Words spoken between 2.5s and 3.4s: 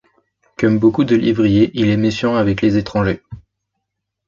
les étrangers.